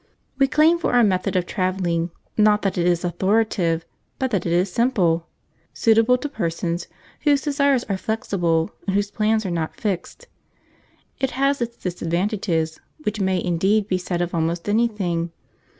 [0.39, 3.85] We claim for our method of travelling, not that it is authoritative,
[4.17, 5.27] but that it is simple
[5.75, 6.87] suitable to persons
[7.19, 10.25] whose desires are flexible and whose plans are not fixed.
[11.19, 15.33] It has its disadvantages, which may indeed be said of almost anything.